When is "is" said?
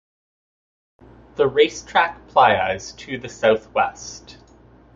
2.73-2.93